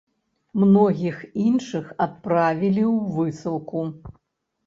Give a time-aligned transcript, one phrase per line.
[0.61, 1.17] Многіх
[1.49, 3.81] іншых адправілі ў высылку.